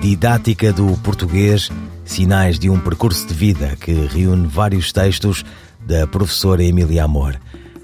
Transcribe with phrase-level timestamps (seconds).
[0.00, 1.70] Didática do Português,
[2.06, 5.44] Sinais de um Percurso de Vida, que reúne vários textos
[5.86, 7.38] da professora Emília Amor.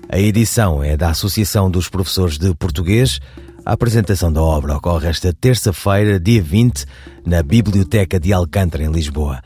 [0.09, 3.21] A edição é da Associação dos Professores de Português.
[3.67, 6.87] A apresentação da obra ocorre esta terça-feira, dia 20,
[7.27, 9.43] na Biblioteca de Alcântara, em Lisboa.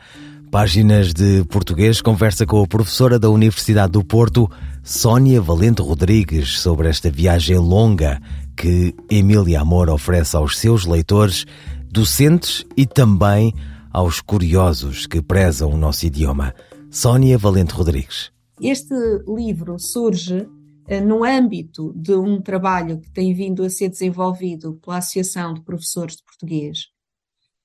[0.49, 4.49] Páginas de Português conversa com a professora da Universidade do Porto,
[4.81, 8.21] Sónia Valente Rodrigues, sobre esta viagem longa
[8.55, 11.45] que Emília Amor oferece aos seus leitores
[11.91, 13.53] docentes e também
[13.91, 16.55] aos curiosos que prezam o nosso idioma.
[16.89, 18.31] Sónia Valente Rodrigues.
[18.59, 18.95] Este
[19.27, 20.47] livro surge
[20.87, 25.61] eh, no âmbito de um trabalho que tem vindo a ser desenvolvido pela Associação de
[25.61, 26.87] Professores de Português,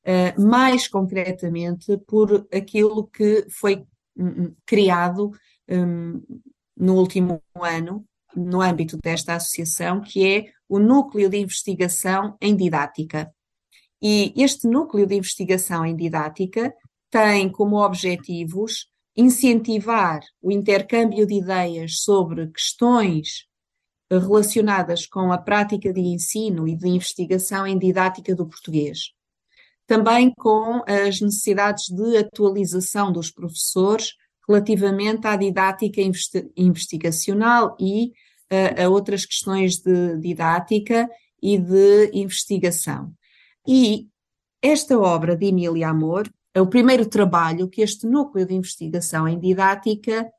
[0.05, 3.85] eh, mais concretamente por aquilo que foi
[4.17, 5.31] hum, hum, criado
[5.69, 6.23] hum,
[6.77, 13.31] no último ano, no âmbito desta associação, que é o Núcleo de Investigação em Didática.
[14.03, 16.75] E este núcleo de investigação em didática
[17.11, 23.47] tem como objetivos incentivar o intercâmbio de ideias sobre questões
[24.11, 29.13] relacionadas com a prática de ensino e de investigação em didática do português.
[29.87, 34.15] Também com as necessidades de atualização dos professores
[34.49, 36.01] relativamente à didática
[36.57, 38.13] investigacional e
[38.53, 41.09] uh, a outras questões de didática
[41.43, 43.13] e de investigação.
[43.67, 44.09] E
[44.63, 49.39] esta obra de Emília Amor é o primeiro trabalho que este núcleo de investigação em
[49.39, 50.31] didática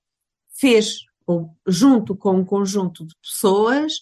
[0.53, 3.93] fez, ou, junto com um conjunto de pessoas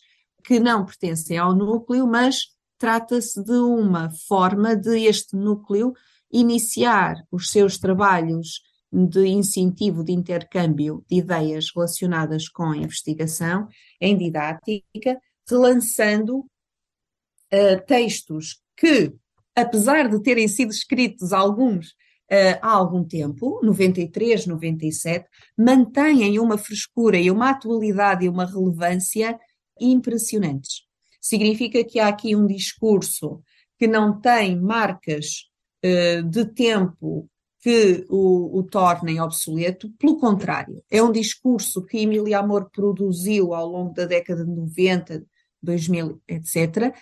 [0.44, 5.94] que não pertencem ao núcleo, mas trata-se de uma forma de este núcleo
[6.32, 8.62] iniciar os seus trabalhos
[8.92, 13.68] de incentivo de intercâmbio de ideias relacionadas com a investigação
[14.00, 15.20] em didática,
[15.50, 19.14] relançando uh, textos que,
[19.56, 21.90] apesar de terem sido escritos alguns
[22.32, 25.28] uh, há algum tempo, 93, 97,
[25.58, 29.40] mantêm uma frescura e uma atualidade e uma relevância
[29.80, 30.84] impressionantes.
[31.22, 33.42] Significa que há aqui um discurso
[33.78, 35.46] que não tem marcas
[35.84, 37.30] uh, de tempo
[37.66, 43.68] que o, o, tornem obsoleto, pelo contrário, é um discurso que Emília Amor produziu ao
[43.68, 45.26] longo da década de 90,
[45.64, 46.94] 2000, etc.,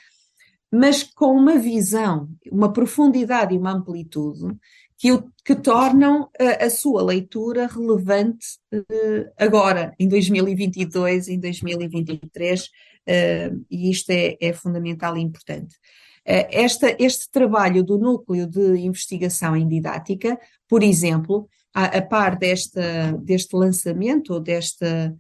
[0.74, 4.58] mas com uma visão, uma profundidade e uma amplitude
[4.98, 5.10] que,
[5.46, 13.92] que tornam a, a, sua leitura relevante uh, agora, em 2022, em 2023, uh, e
[13.92, 15.76] isto é, é fundamental e importante.
[16.28, 22.36] Uh, esta, este trabalho do núcleo de investigação em didática, por exemplo, a, a par
[22.36, 25.16] desta, deste lançamento ou desta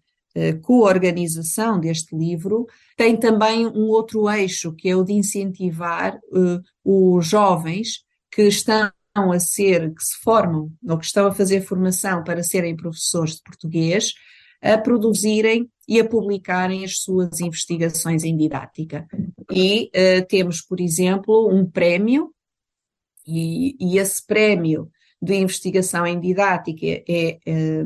[0.61, 2.65] co-organização deste livro,
[2.97, 8.91] tem também um outro eixo, que é o de incentivar uh, os jovens que estão
[9.15, 13.43] a ser, que se formam ou que estão a fazer formação para serem professores de
[13.43, 14.13] português,
[14.61, 19.05] a produzirem e a publicarem as suas investigações em didática.
[19.51, 22.33] E uh, temos, por exemplo, um prémio,
[23.25, 24.91] e, e, esse prémio
[25.21, 27.03] de investigação em didática é,
[27.45, 27.85] é,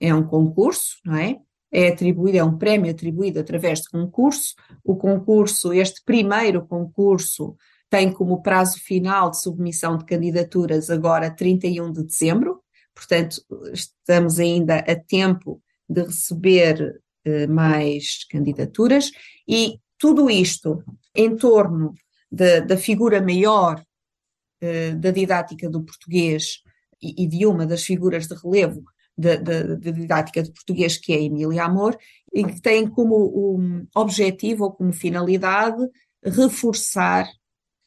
[0.00, 1.38] é um concurso, não é?
[1.72, 4.54] É atribuído, é um prémio atribuído através de concurso.
[4.84, 7.56] O concurso, este primeiro concurso,
[7.88, 12.62] tem como prazo final de submissão de candidaturas agora 31 de dezembro,
[12.94, 19.10] portanto, estamos ainda a tempo de receber eh, mais candidaturas,
[19.46, 20.82] e tudo isto
[21.14, 21.94] em torno
[22.30, 23.82] de, da figura maior
[24.60, 26.62] eh, da didática do português
[27.00, 28.84] e, e de uma das figuras de relevo
[29.16, 29.36] da,
[29.76, 31.98] didática de português, que é Emília Amor,
[32.32, 35.86] e que tem como um objetivo ou como finalidade
[36.24, 37.28] reforçar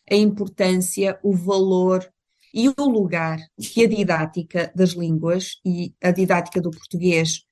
[0.10, 2.08] a importância, o valor
[2.54, 7.44] e o lugar que a didática das línguas e a didática do português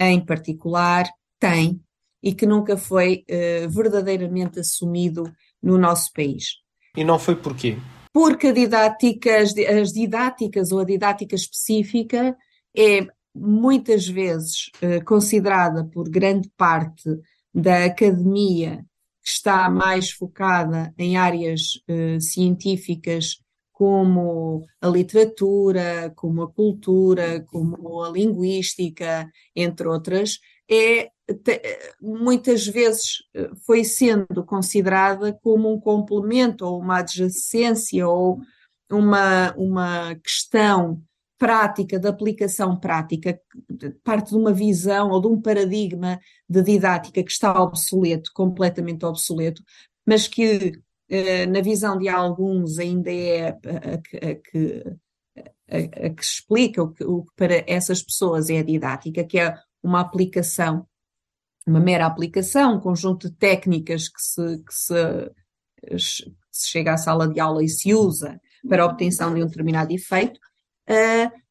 [0.00, 1.06] em particular
[1.38, 1.80] tem
[2.22, 5.32] e que nunca foi uh, verdadeiramente assumido
[5.62, 6.56] no nosso país.
[6.96, 7.76] E não foi porquê?
[8.12, 12.36] Porque a didática, as, as didáticas ou a didática específica
[12.76, 13.06] é
[13.38, 17.08] muitas vezes eh, considerada por grande parte
[17.54, 18.84] da academia
[19.22, 23.38] que está mais focada em áreas eh, científicas
[23.72, 31.10] como a literatura, como a cultura, como a linguística, entre outras, é
[32.00, 38.40] muitas vezes eh, foi sendo considerada como um complemento ou uma adjacência ou
[38.90, 41.02] uma, uma questão
[41.38, 43.40] prática, de aplicação prática,
[44.02, 49.62] parte de uma visão ou de um paradigma de didática que está obsoleto, completamente obsoleto,
[50.04, 50.72] mas que
[51.08, 54.84] eh, na visão de alguns ainda é a, que,
[55.70, 59.54] a, que explica o que, o que para essas pessoas é a didática, que é
[59.82, 60.86] uma aplicação,
[61.66, 67.28] uma mera aplicação, um conjunto de técnicas que se, que se, se chega à sala
[67.28, 70.40] de aula e se usa para a obtenção de um determinado efeito,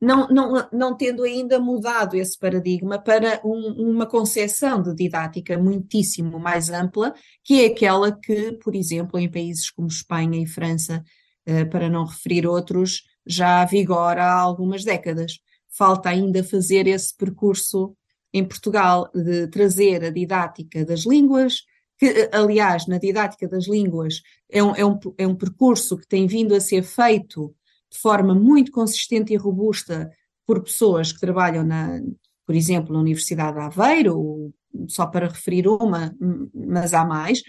[0.01, 6.39] não, não, não tendo ainda mudado esse paradigma para um, uma concepção de didática muitíssimo
[6.39, 7.13] mais ampla,
[7.43, 11.03] que é aquela que, por exemplo, em países como Espanha e França,
[11.47, 15.33] uh, para não referir outros, já vigora há algumas décadas.
[15.69, 17.95] Falta ainda fazer esse percurso
[18.33, 21.61] em Portugal de trazer a didática das línguas,
[21.99, 26.27] que, aliás, na didática das línguas é um, é, um, é um percurso que tem
[26.27, 27.55] vindo a ser feito
[27.91, 30.11] de forma muito consistente e robusta
[30.45, 31.99] por pessoas que trabalham, na,
[32.45, 34.53] por exemplo, na Universidade de Aveiro,
[34.87, 36.15] só para referir uma,
[36.53, 37.41] mas há mais,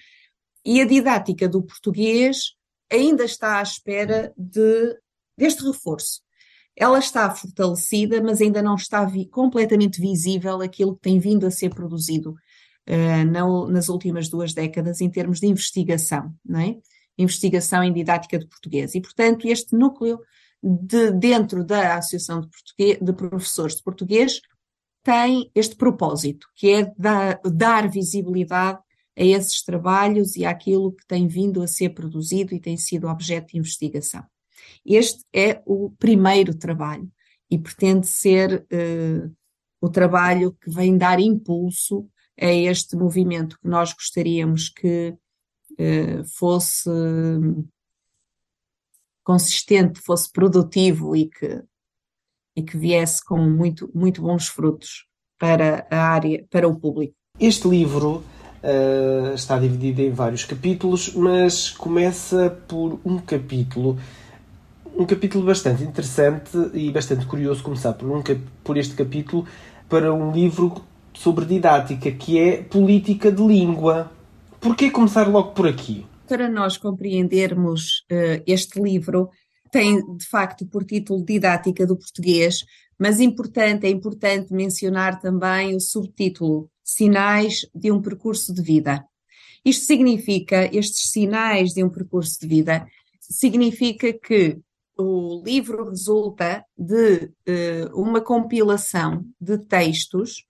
[0.65, 2.55] e a didática do português
[2.91, 4.97] ainda está à espera de,
[5.37, 6.21] deste reforço.
[6.77, 11.51] Ela está fortalecida, mas ainda não está vi, completamente visível aquilo que tem vindo a
[11.51, 12.31] ser produzido
[12.89, 16.77] uh, na, nas últimas duas décadas em termos de investigação, não é?
[17.19, 18.95] Investigação em didática de português.
[18.95, 20.21] E, portanto, este núcleo
[20.63, 22.41] de, dentro da Associação
[22.79, 24.41] de, de Professores de Português
[25.03, 28.79] tem este propósito, que é dar, dar visibilidade
[29.19, 33.53] a esses trabalhos e àquilo que tem vindo a ser produzido e tem sido objeto
[33.53, 34.25] de investigação.
[34.85, 37.11] Este é o primeiro trabalho
[37.51, 39.35] e pretende ser uh,
[39.81, 42.09] o trabalho que vem dar impulso
[42.41, 45.17] a este movimento que nós gostaríamos que
[46.39, 46.91] fosse
[49.25, 51.63] consistente, fosse produtivo e que,
[52.57, 55.07] e que viesse com muito, muito bons frutos
[55.39, 57.15] para a área, para o público.
[57.39, 58.25] Este livro
[58.63, 63.99] uh, está dividido em vários capítulos, mas começa por um capítulo
[64.97, 68.23] um capítulo bastante interessante e bastante curioso começar por, um,
[68.65, 69.47] por este capítulo
[69.89, 70.83] para um livro
[71.15, 74.11] sobre didática, que é Política de Língua.
[74.61, 76.05] Por que começar logo por aqui?
[76.27, 79.31] Para nós compreendermos uh, este livro,
[79.71, 82.65] tem de facto por título Didática do Português,
[82.99, 89.05] mas importante, é importante mencionar também o subtítulo Sinais de um Percurso de Vida.
[89.65, 92.87] Isto significa, estes sinais de um percurso de vida,
[93.21, 94.59] significa que
[94.97, 100.48] o livro resulta de uh, uma compilação de textos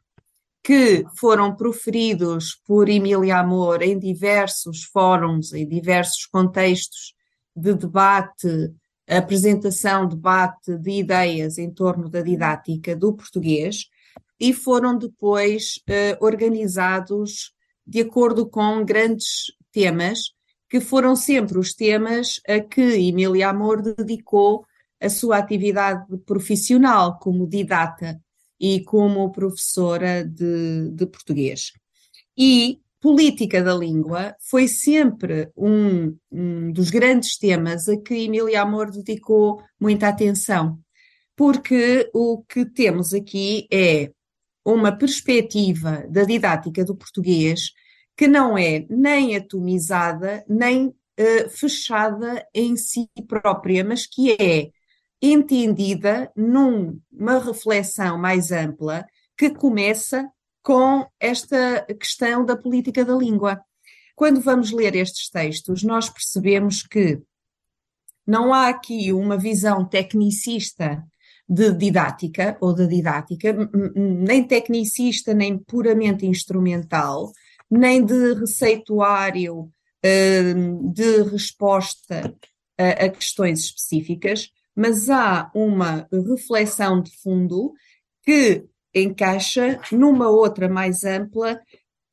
[0.69, 7.15] que foram proferidos por Emília Amor em diversos fóruns, em diversos contextos
[7.57, 8.75] de debate,
[9.09, 13.87] apresentação, debate de ideias em torno da didática do português
[14.39, 17.55] e foram depois uh, organizados
[17.87, 20.19] de acordo com grandes temas
[20.69, 24.67] que foram sempre os temas a que Emília Amor dedicou
[25.01, 28.21] a sua atividade profissional como didata
[28.61, 31.73] e como professora de, de português.
[32.37, 38.91] E política da língua foi sempre um, um, dos grandes temas a que Emília Amor
[38.91, 40.79] dedicou muita atenção,
[41.37, 44.11] porque o que temos aqui é
[44.65, 47.71] uma perspectiva da didática do português
[48.17, 54.71] que não é nem atomizada, nem uh, fechada em si própria, mas que é
[55.21, 59.07] entendida numa reflexão mais ampla
[59.37, 60.29] que começa
[60.63, 63.61] com esta questão da política da língua.
[64.15, 67.21] Quando vamos ler estes textos, nós percebemos que
[68.27, 71.03] não há aqui uma visão tecnicista
[71.49, 73.57] de didática ou de didática,
[73.95, 77.33] nem tecnicista, nem puramente instrumental,
[77.71, 79.71] nem de receituário
[80.05, 82.35] hum, de resposta
[82.77, 87.73] a questões específicas, mas há uma reflexão de fundo
[88.23, 91.61] que encaixa numa outra mais ampla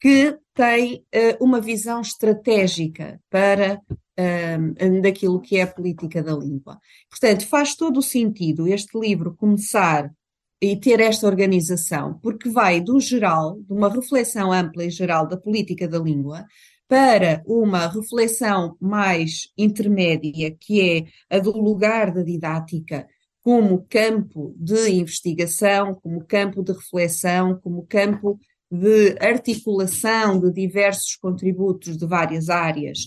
[0.02, 6.80] que tem uh, uma visão estratégica para uh, daquilo que é a política da língua.
[7.08, 10.12] Portanto, faz todo o sentido este livro começar
[10.60, 15.38] e ter esta organização, porque vai do geral, de uma reflexão ampla e geral da
[15.38, 16.44] política da língua,
[16.88, 23.08] para uma reflexão mais intermédia, que é a do lugar da didática
[23.42, 28.40] como campo de investigação, como campo de reflexão, como campo
[28.72, 32.98] de articulação de diversos contributos de várias áreas,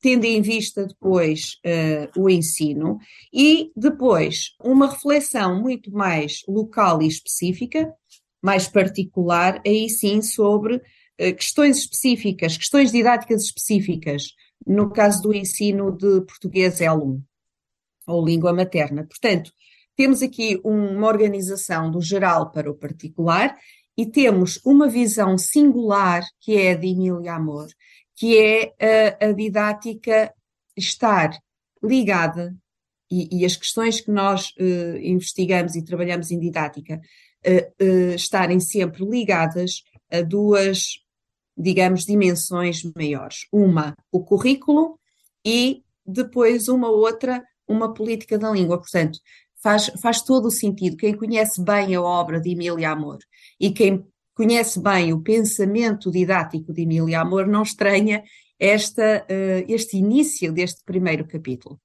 [0.00, 2.98] tendo em vista depois uh, o ensino,
[3.32, 7.92] e depois uma reflexão muito mais local e específica,
[8.40, 10.80] mais particular, aí sim sobre
[11.36, 14.34] questões específicas, questões didáticas específicas,
[14.66, 17.20] no caso do ensino de português L1,
[18.06, 19.04] ou língua materna.
[19.04, 19.52] Portanto,
[19.96, 23.56] temos aqui uma organização do geral para o particular
[23.96, 27.68] e temos uma visão singular que é a de Emília Amor,
[28.16, 28.72] que é
[29.20, 30.32] a, a didática
[30.76, 31.38] estar
[31.82, 32.56] ligada
[33.10, 37.00] e, e, as questões que nós uh, investigamos e trabalhamos em didática
[37.46, 41.00] uh, uh, estarem sempre ligadas a duas,
[41.56, 43.46] digamos, dimensões maiores.
[43.52, 44.98] Uma, o currículo
[45.44, 48.78] e depois uma outra, uma política da língua.
[48.78, 49.18] Portanto,
[49.62, 50.96] faz, faz todo o sentido.
[50.96, 53.18] Quem conhece bem a obra de Emília Amor
[53.58, 54.04] e quem
[54.34, 58.22] conhece bem o pensamento didático de Emília Amor não estranha
[58.58, 61.78] esta, uh, este início deste primeiro capítulo.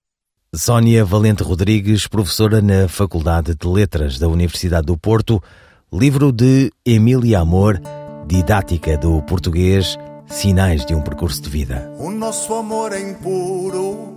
[0.53, 5.43] Sónia Valente Rodrigues, professora na Faculdade de Letras da Universidade do Porto,
[5.91, 7.81] livro de Emília Amor,
[8.27, 11.91] Didática do Português, Sinais de um Percurso de Vida.
[11.99, 14.15] O nosso amor é impuro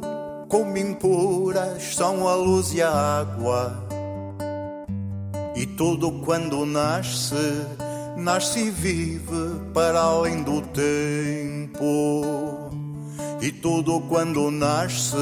[0.48, 3.86] como impuras são a luz e a água.
[5.54, 7.34] E tudo quando nasce,
[8.16, 12.24] nasce e vive para além do tempo.
[13.42, 15.16] E tudo quando nasce,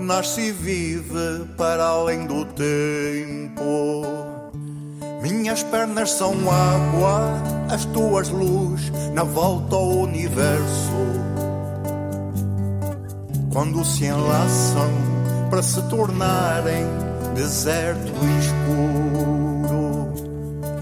[0.00, 4.39] nasce e vive para além do tempo.
[5.22, 11.30] Minhas pernas são água, as tuas luz na volta ao universo
[13.52, 14.90] quando se enlaçam
[15.50, 16.86] para se tornarem
[17.34, 20.12] deserto escuro.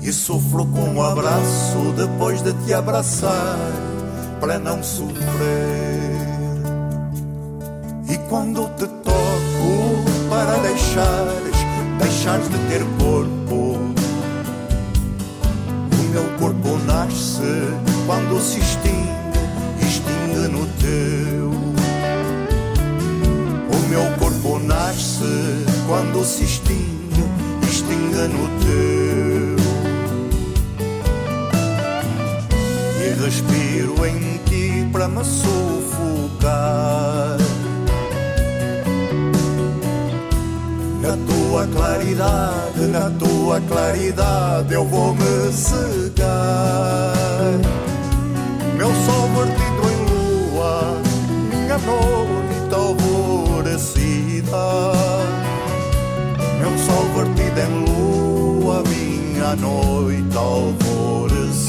[0.03, 3.59] E sofro com um abraço depois de te abraçar
[4.41, 5.19] para não sofrer.
[8.09, 11.57] E quando te toco para deixares,
[11.99, 13.38] deixares de ter corpo.
[16.09, 17.43] O meu corpo nasce
[18.07, 19.09] quando se extingue,
[19.81, 21.69] extingue no teu
[23.89, 27.25] meu corpo nasce quando se extingue,
[27.63, 29.57] extingue no teu.
[33.03, 36.69] E respiro em ti para me sufocar.
[41.09, 47.15] Na tua claridade, na tua claridade eu vou me cegar.
[48.77, 50.05] Meu sol vertido em
[50.53, 51.01] lua,
[51.51, 53.63] minha noite voo
[56.61, 61.69] meu sol vertido em lua, minha noite alvorecida.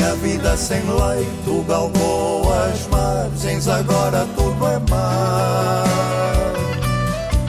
[0.00, 5.84] Minha vida sem leito galgou as margens, agora tudo é mar.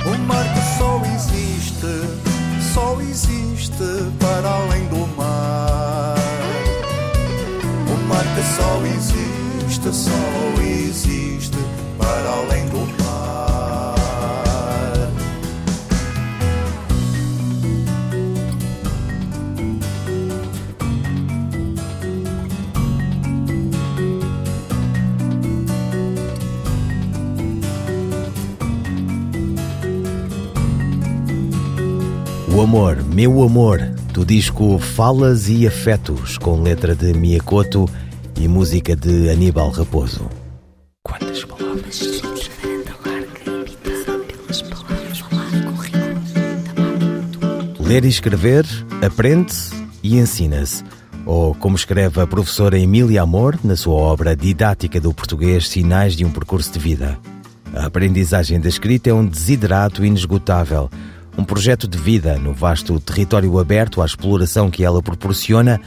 [0.05, 6.17] O mar que só existe, só existe para além do mar.
[7.87, 11.57] O mar que só existe, só existe
[32.61, 33.79] Amor, Meu Amor,
[34.13, 37.89] do disco Falas e Afetos, com letra de Miyakoto
[38.39, 40.29] e música de Aníbal Raposo.
[41.03, 42.21] Quantas palavras?
[47.79, 48.65] Ler e escrever,
[49.03, 49.53] aprende
[50.03, 50.83] e ensina-se.
[51.25, 56.23] Ou, como escreve a professora Emília Amor na sua obra Didática do Português Sinais de
[56.23, 57.17] um Percurso de Vida.
[57.73, 60.91] A aprendizagem da escrita é um desiderato inesgotável,
[61.37, 65.79] um projeto de vida no vasto território aberto à exploração que ela proporciona.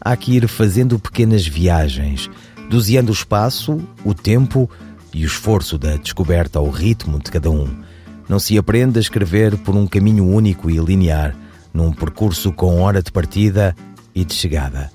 [0.00, 2.30] Há que ir fazendo pequenas viagens,
[2.68, 4.70] doseando o espaço, o tempo
[5.12, 7.68] e o esforço da descoberta ao ritmo de cada um.
[8.28, 11.34] Não se aprende a escrever por um caminho único e linear,
[11.72, 13.74] num percurso com hora de partida
[14.14, 14.90] e de chegada.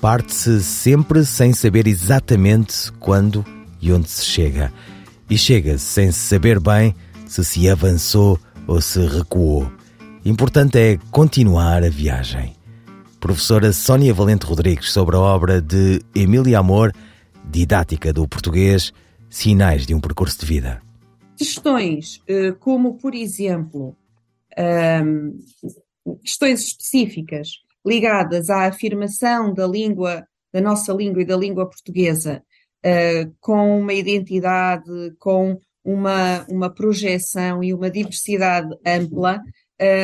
[0.00, 3.44] Parte-se sempre sem saber exatamente quando
[3.80, 4.72] e onde se chega.
[5.28, 6.94] E chega-se sem se saber bem
[7.26, 9.70] se se avançou ou se recuou.
[10.24, 12.56] Importante é continuar a viagem.
[13.20, 16.92] Professora Sónia Valente Rodrigues sobre a obra de Emília Amor,
[17.44, 18.92] Didática do Português,
[19.28, 20.82] Sinais de um Percurso de Vida.
[21.36, 23.96] Questões eh, como, por exemplo,
[26.22, 32.42] questões específicas ligadas à afirmação da língua, da nossa língua e da língua portuguesa,
[32.84, 39.40] uh, com uma identidade, com uma, uma projeção e uma diversidade ampla,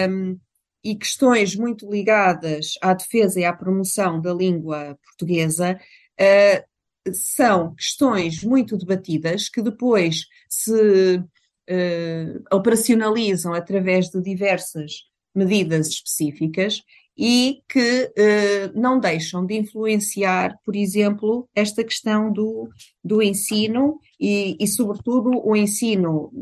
[0.08, 0.38] um,
[0.84, 5.78] e questões muito ligadas à defesa e à promoção da língua portuguesa,
[6.20, 16.82] uh, são questões muito debatidas que depois se uh, operacionalizam através de diversas medidas específicas
[17.20, 22.66] e que eh, não deixam de influenciar, por exemplo, esta questão do,
[23.04, 26.32] do ensino e, e, sobretudo, o ensino,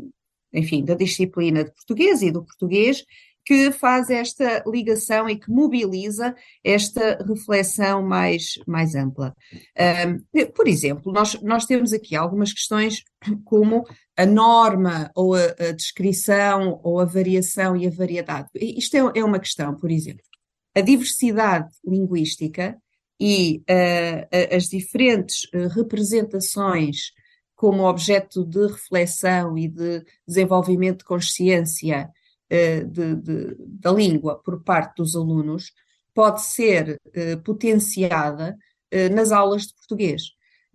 [0.53, 3.03] enfim, da disciplina de português e do português,
[3.45, 9.35] que faz esta ligação e que mobiliza esta reflexão mais, mais ampla.
[10.33, 13.03] Um, por exemplo, nós, nós temos aqui algumas questões
[13.43, 13.83] como
[14.15, 18.47] a norma ou a, a descrição ou a variação e a variedade.
[18.55, 20.28] Isto é, é uma questão, por exemplo
[20.75, 22.77] a diversidade linguística
[23.19, 27.11] e uh, as diferentes uh, representações
[27.55, 32.09] como objeto de reflexão e de desenvolvimento de consciência
[32.51, 35.73] uh, de, de, da língua por parte dos alunos
[36.13, 36.99] pode ser
[37.45, 38.57] potenciada
[39.13, 40.23] nas aulas de português.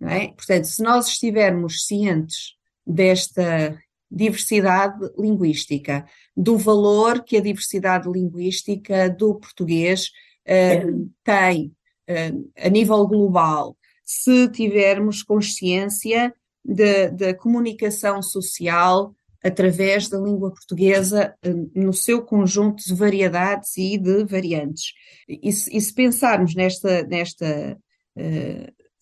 [0.01, 0.29] É?
[0.29, 2.55] Portanto, se nós estivermos cientes
[2.87, 3.77] desta
[4.09, 10.09] diversidade linguística, do valor que a diversidade linguística do português
[10.47, 11.73] uh, tem
[12.09, 19.13] uh, a nível global, se tivermos consciência da comunicação social
[19.43, 24.93] através da língua portuguesa uh, no seu conjunto de variedades e de variantes.
[25.27, 27.77] E se, e se pensarmos nesta, nesta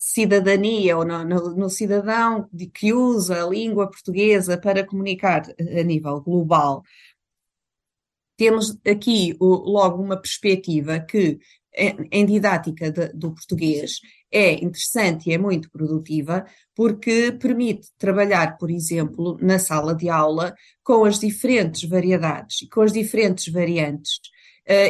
[0.04, 5.82] cidadania ou no, no, no, cidadão de, que usa a língua portuguesa para comunicar a
[5.82, 6.82] nível global.
[8.36, 11.38] Temos aqui o, logo uma perspectiva que,
[11.72, 18.70] em, didática de, do português, é interessante e é muito produtiva, porque permite trabalhar, por
[18.70, 24.20] exemplo, na sala de aula com as diferentes variedades e com as diferentes variantes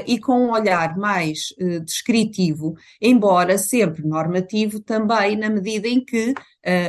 [0.07, 6.33] e com um olhar mais uh, descritivo, embora sempre normativo também, na medida em que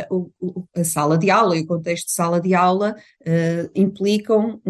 [0.10, 0.30] o,
[0.76, 2.96] a sala de aula e o contexto de sala de aula
[3.74, 4.62] implicam,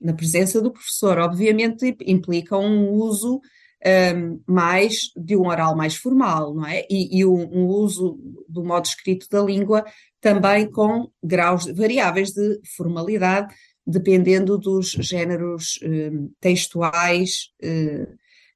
[0.00, 3.40] na presença do professor, obviamente, implicam um uso
[3.86, 6.84] um, mais de um oral mais formal, não é?
[6.90, 9.84] E, e um, um, uso do modo escrito da língua
[10.20, 13.54] também com graus variáveis de formalidade
[13.88, 18.06] dependendo dos géneros eh, textuais eh,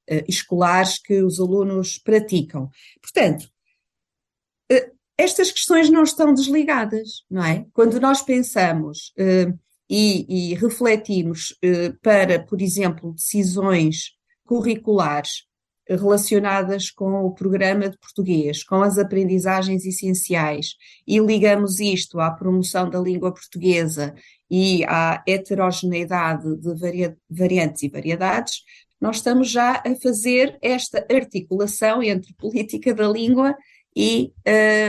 [0.05, 2.69] eh, escolares que os alunos praticam.
[3.01, 3.51] Portanto,
[5.17, 7.65] estas questões não estão desligadas, não é?
[7.73, 9.13] Quando nós pensamos
[9.87, 11.55] e, e refletimos
[12.01, 15.45] para, por exemplo, decisões curriculares
[15.87, 20.75] relacionadas com o programa de português, com as aprendizagens essenciais,
[21.07, 24.13] e ligamos isto à promoção da língua portuguesa
[24.49, 28.61] e à heterogeneidade de varia variantes e variedades,
[28.99, 33.53] nós estamos já a fazer esta articulação entre política da língua
[33.95, 34.31] e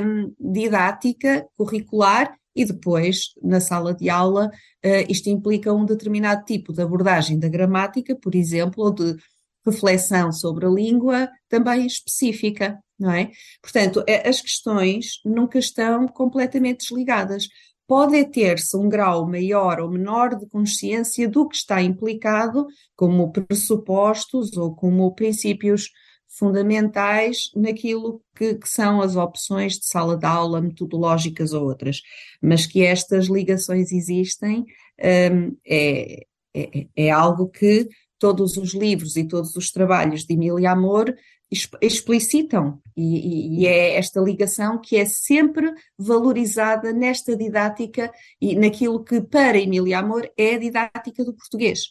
[0.02, 6.72] um, didática curricular e depois, na sala de aula, uh, isto implica um determinado tipo
[6.72, 9.16] de abordagem da gramática, por exemplo, ou de
[9.64, 13.31] reflexão sobre a língua também específica, não é?
[13.62, 17.48] Portanto, as questões nunca estão completamente desligadas.
[17.87, 24.57] Pode ter-se um grau maior ou menor de consciência do que está implicado, como pressupostos
[24.57, 25.90] ou como princípios
[26.38, 32.00] fundamentais naquilo que, que, são as opções de sala de aula, metodológicas ou outras,
[32.42, 34.64] mas que estas ligações existem
[35.33, 40.70] um, é, é, é, algo que todos os livros e todos os trabalhos de Emília
[40.70, 41.14] Amor
[41.81, 49.20] explicitam, e, e, é esta ligação que é sempre valorizada nesta didática e naquilo que
[49.20, 51.90] para Emília Amor é a didática do português,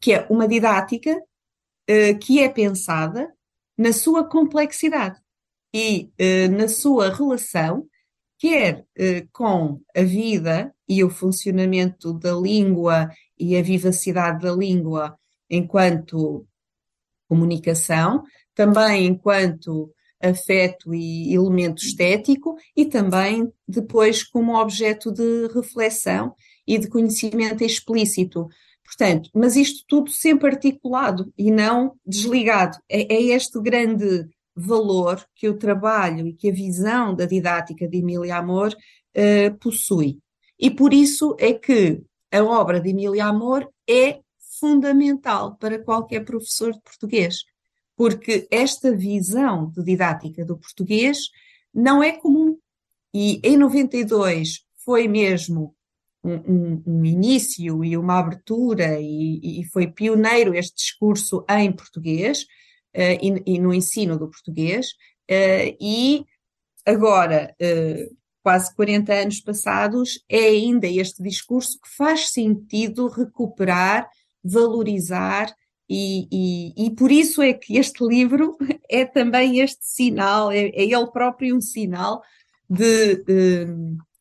[0.00, 3.32] que é uma didática uh, que é pensada
[3.76, 5.18] na sua complexidade
[5.74, 7.86] e uh, na sua relação,
[8.38, 15.18] quer uh, com a vida e o funcionamento da língua e a vivacidade da língua
[15.50, 16.46] enquanto
[17.28, 18.22] comunicação,
[18.54, 26.34] também enquanto afeto e elemento estético e também depois como objeto de reflexão
[26.66, 28.48] e de conhecimento explícito.
[28.84, 32.76] Portanto, mas isto tudo sempre articulado e não desligado.
[32.88, 37.98] É, é este grande valor que o trabalho e que a visão da didática de
[37.98, 40.18] Emília Amor uh, possui.
[40.58, 44.20] E por isso é que a obra de Emília Amor é
[44.60, 47.38] fundamental para qualquer professor de português,
[47.96, 51.18] porque esta visão de didática do português
[51.74, 52.58] não é comum.
[53.12, 55.74] E em 92 foi mesmo
[56.22, 62.42] um, um, um início e uma abertura, e, e, foi pioneiro este discurso em português
[62.94, 64.88] uh, e, e, no ensino do português,
[65.30, 66.24] uh, e
[66.86, 74.08] agora, uh, quase 40 anos passados, é ainda este discurso que faz sentido recuperar
[74.42, 75.52] valorizar,
[75.88, 78.56] e, e, e, por isso é que este livro
[78.88, 82.22] é também este sinal, é, é ele próprio um sinal
[82.68, 83.66] de, de,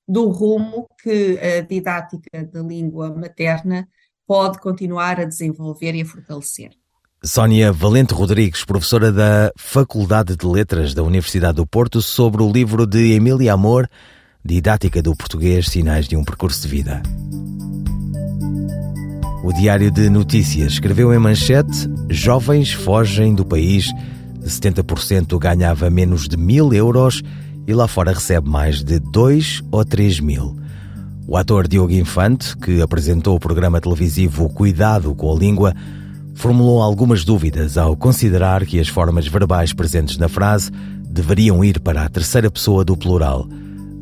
[0.07, 3.87] do rumo que a didática da língua materna
[4.25, 6.71] pode continuar a desenvolver e a fortalecer.
[7.23, 12.87] Sónia Valente Rodrigues, professora da Faculdade de Letras da Universidade do Porto, sobre o livro
[12.87, 13.89] de Emília Amor,
[14.43, 17.03] Didática do Português, Sinais de um Percurso de Vida.
[19.49, 23.91] O Diário de Notícias escreveu em manchete: Jovens fogem do país.
[24.43, 27.23] 70% ganhava menos de mil euros
[27.65, 30.55] e lá fora recebe mais de dois ou três mil.
[31.25, 35.73] O ator Diogo Infante, que apresentou o programa televisivo Cuidado com a Língua,
[36.35, 40.69] formulou algumas dúvidas ao considerar que as formas verbais presentes na frase
[41.09, 43.47] deveriam ir para a terceira pessoa do plural.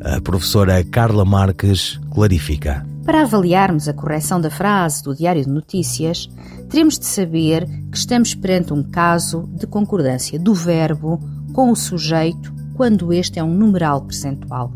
[0.04, 2.86] A professora Carla Marques clarifica.
[3.08, 6.30] Para avaliarmos a correção da frase do Diário de Notícias,
[6.70, 11.18] teremos de saber que estamos perante um caso de concordância do verbo
[11.54, 14.74] com o sujeito quando este é um numeral percentual.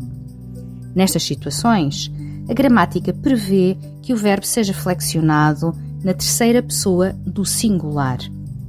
[0.94, 2.10] Nestas situações,
[2.48, 8.16] a gramática prevê que o verbo seja flexionado na terceira pessoa do singular.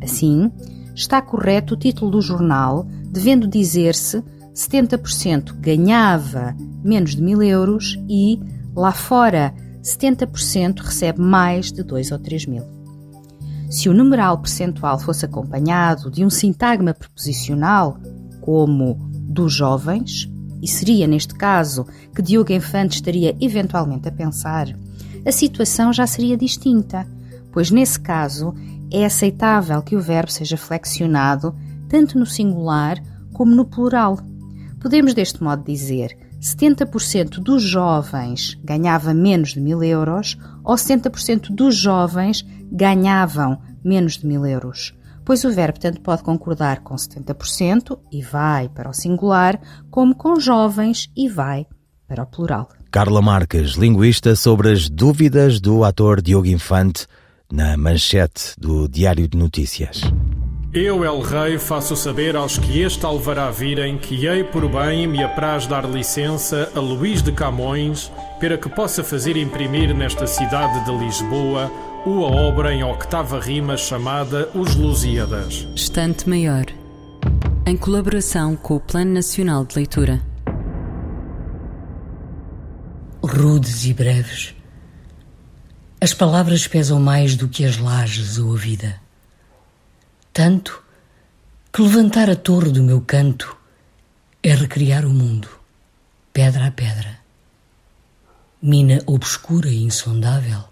[0.02, 0.52] Assim,
[0.94, 4.22] está correto o título do jornal, devendo dizer-se
[4.54, 8.42] 70% ganhava menos de mil euros e
[8.76, 12.64] Lá fora, 70% recebe mais de 2 ou 3 mil.
[13.70, 17.98] Se o numeral percentual fosse acompanhado de um sintagma preposicional,
[18.42, 20.30] como dos jovens,
[20.62, 24.68] e seria neste caso que Diogo Infante estaria eventualmente a pensar,
[25.26, 27.06] a situação já seria distinta,
[27.52, 28.54] pois nesse caso
[28.92, 31.56] é aceitável que o verbo seja flexionado
[31.90, 33.02] tanto no singular
[33.34, 34.20] como no plural.
[34.80, 41.74] Podemos deste modo dizer 70% dos jovens ganhava menos de mil euros ou 70% dos
[41.74, 44.94] jovens ganhavam menos de mil euros.
[45.24, 49.58] Pois o verbo tanto pode concordar com 70% e vai para o singular,
[49.90, 51.66] como com jovens e vai
[52.06, 52.68] para o plural.
[52.92, 57.08] Carla Marques, linguista, sobre as dúvidas do ator Diogo Infante
[57.50, 60.02] na manchete do Diário de Notícias.
[60.76, 65.24] Eu, El Rei, faço saber aos que este alvará virem que hei por bem me
[65.24, 70.98] apraz dar licença a Luís de Camões para que possa fazer imprimir nesta cidade de
[70.98, 71.72] Lisboa
[72.08, 75.68] uma obra em octava rima chamada Os Lusíadas.
[75.76, 76.66] Estante Maior,
[77.68, 80.24] em colaboração com o Plano Nacional de Leitura.
[83.24, 84.56] Rudes e breves,
[86.02, 89.03] as palavras pesam mais do que as lajes ou a vida.
[90.34, 90.84] Tanto
[91.72, 93.56] que levantar a torre do meu canto
[94.42, 95.48] é recriar o mundo,
[96.34, 97.20] pedra a pedra.
[98.60, 100.64] Mina obscura e insondável,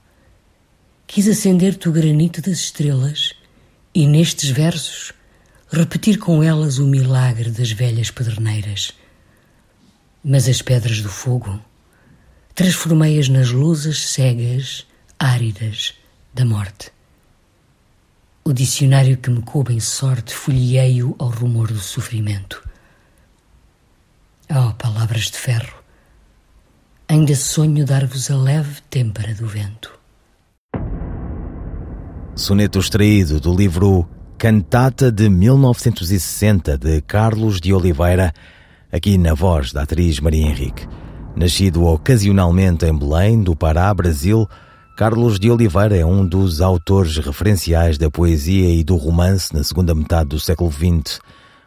[1.05, 3.35] quis acender-te o granito das estrelas
[3.93, 5.13] e nestes versos
[5.71, 8.93] repetir com elas o milagre das velhas pederneiras.
[10.23, 11.63] Mas as pedras do fogo
[12.55, 14.87] transformei-as nas luzes cegas,
[15.19, 15.93] áridas
[16.33, 16.91] da morte.
[18.43, 22.67] O dicionário que me coube em sorte folhei-o ao rumor do sofrimento.
[24.49, 25.73] Oh, palavras de ferro,
[27.07, 29.91] ainda sonho dar-vos a leve têmpera do vento.
[32.35, 38.33] Soneto extraído do livro Cantata de 1960 de Carlos de Oliveira,
[38.91, 40.87] aqui na voz da atriz Maria Henrique.
[41.35, 44.49] Nascido ocasionalmente em Belém, do Pará, Brasil,
[44.95, 49.95] Carlos de Oliveira é um dos autores referenciais da poesia e do romance na segunda
[49.95, 51.19] metade do século XX.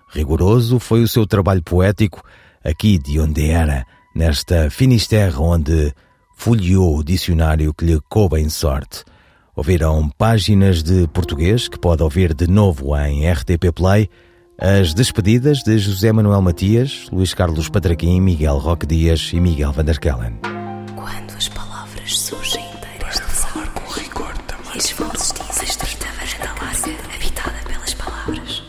[0.08, 2.22] Rigoroso foi o seu trabalho poético,
[2.62, 3.84] aqui de onde era,
[4.14, 5.92] nesta Finisterra onde
[6.36, 9.04] folheou o dicionário que lhe coube em sorte.
[9.56, 14.08] Ouviram páginas de português que pode ouvir de novo em RTP Play,
[14.58, 20.53] as despedidas de José Manuel Matias, Luís Carlos Patraquim, Miguel Roque Dias e Miguel Van